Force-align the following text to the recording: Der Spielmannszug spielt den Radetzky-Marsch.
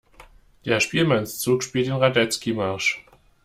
Der 0.65 0.79
Spielmannszug 0.79 1.61
spielt 1.61 1.85
den 1.85 1.93
Radetzky-Marsch. 1.93 3.05